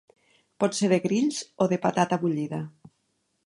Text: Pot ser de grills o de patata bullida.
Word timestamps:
Pot 0.63 0.77
ser 0.77 0.89
de 0.93 0.99
grills 1.03 1.41
o 1.65 1.69
de 1.75 1.81
patata 1.85 2.21
bullida. 2.27 2.63